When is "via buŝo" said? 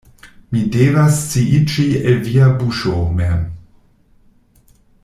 2.25-2.95